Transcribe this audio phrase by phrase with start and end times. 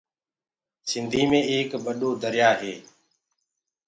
[0.89, 2.73] سنڌي مي ايڪ ٻڏو دريآ هي۔